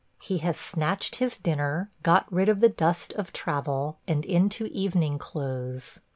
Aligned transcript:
He 0.19 0.39
has 0.39 0.57
snatched 0.57 1.17
his 1.17 1.37
dinner, 1.37 1.91
got 2.01 2.25
rid 2.33 2.49
of 2.49 2.59
the 2.59 2.69
dust 2.69 3.13
of 3.13 3.31
travel, 3.31 3.99
and 4.07 4.25
into 4.25 4.65
evening 4.65 5.19
clothes. 5.19 5.99